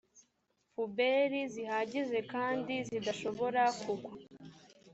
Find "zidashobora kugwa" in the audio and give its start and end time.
2.87-4.13